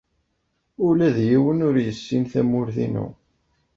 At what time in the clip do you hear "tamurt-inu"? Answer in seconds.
2.31-3.07